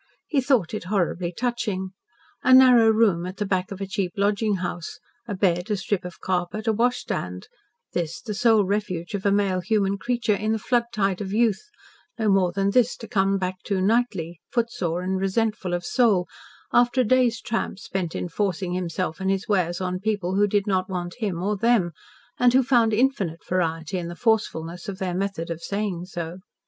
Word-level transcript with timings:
He 0.25 0.41
thought 0.41 0.73
it 0.73 0.85
horribly 0.85 1.31
touching. 1.31 1.91
A 2.41 2.55
narrow 2.55 2.89
room 2.89 3.23
at 3.27 3.37
the 3.37 3.45
back 3.45 3.69
of 3.71 3.79
a 3.79 3.85
cheap 3.85 4.13
lodging 4.17 4.55
house, 4.55 4.97
a 5.27 5.35
bed, 5.35 5.69
a 5.69 5.77
strip 5.77 6.03
of 6.05 6.19
carpet, 6.19 6.65
a 6.65 6.73
washstand 6.73 7.47
this 7.93 8.19
the 8.19 8.33
sole 8.33 8.65
refuge 8.65 9.13
of 9.13 9.27
a 9.27 9.31
male 9.31 9.61
human 9.61 9.99
creature, 9.99 10.33
in 10.33 10.53
the 10.53 10.57
flood 10.57 10.85
tide 10.91 11.21
of 11.21 11.31
youth, 11.33 11.61
no 12.17 12.29
more 12.29 12.51
than 12.51 12.71
this 12.71 12.97
to 12.97 13.07
come 13.07 13.37
back 13.37 13.61
to 13.65 13.79
nightly, 13.79 14.39
footsore 14.49 15.03
and 15.03 15.19
resentful 15.19 15.71
of 15.71 15.85
soul, 15.85 16.27
after 16.73 17.01
a 17.01 17.05
day's 17.05 17.39
tramp 17.39 17.77
spent 17.77 18.15
in 18.15 18.27
forcing 18.27 18.73
himself 18.73 19.19
and 19.19 19.29
his 19.29 19.47
wares 19.47 19.79
on 19.79 19.99
people 19.99 20.33
who 20.33 20.47
did 20.47 20.65
not 20.65 20.89
want 20.89 21.13
him 21.19 21.43
or 21.43 21.55
them, 21.55 21.91
and 22.39 22.55
who 22.55 22.63
found 22.63 22.91
infinite 22.91 23.45
variety 23.45 23.99
in 23.99 24.07
the 24.07 24.15
forcefulness 24.15 24.89
of 24.89 24.97
their 24.97 25.13
method 25.13 25.51
of 25.51 25.61
saying 25.61 26.03
so. 26.05 26.39